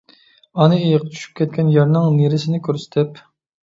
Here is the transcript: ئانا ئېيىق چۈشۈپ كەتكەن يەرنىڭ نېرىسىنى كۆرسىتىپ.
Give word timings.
ئانا 0.57 0.79
ئېيىق 0.85 1.05
چۈشۈپ 1.13 1.37
كەتكەن 1.43 1.71
يەرنىڭ 1.79 2.11
نېرىسىنى 2.19 2.67
كۆرسىتىپ. 2.69 3.27